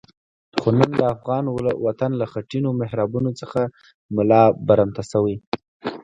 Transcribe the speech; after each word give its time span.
خو 0.59 0.69
نن 0.77 0.91
د 0.99 1.01
افغان 1.15 1.43
وطن 1.85 2.11
له 2.21 2.25
خټینو 2.31 2.69
محرابونو 2.81 3.31
څخه 3.41 3.61
ملا 4.15 4.43
برمته 4.67 5.01
شوی. 5.11 5.35